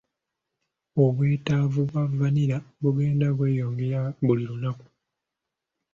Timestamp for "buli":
4.25-4.43